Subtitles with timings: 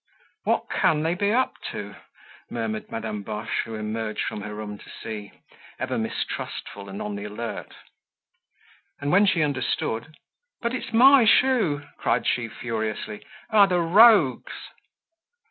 [0.45, 1.95] "What can they be up to?"
[2.49, 5.31] murmured Madame Boche, who emerged from her room to see,
[5.79, 7.75] ever mistrustful and on the alert.
[8.99, 10.17] And when she understood:
[10.59, 13.23] "But it's my shoe!" cried she furiously.
[13.51, 14.69] "Ah, the rogues!"